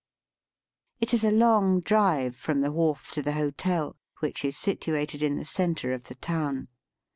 It 0.99 1.13
is 1.13 1.23
a 1.23 1.29
long 1.29 1.79
drive 1.79 2.35
from 2.35 2.61
the 2.61 2.71
wharf 2.71 3.11
to 3.11 3.21
the 3.21 3.33
hotel, 3.33 3.97
which 4.19 4.43
is 4.43 4.57
situated 4.57 5.21
in 5.21 5.35
the 5.37 5.45
centre 5.45 5.93
of 5.93 6.05
the 6.05 6.15
town. 6.15 6.69